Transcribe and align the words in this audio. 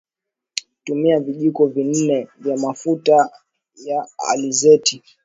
Tumia 0.83 1.19
vijiko 1.19 1.67
vi 1.67 1.83
nne 1.83 2.27
vya 2.39 2.57
mafuta 2.57 3.29
ya 3.85 4.07
alizeti 4.29 5.03